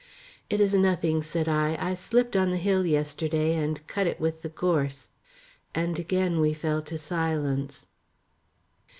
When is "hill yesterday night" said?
2.57-3.63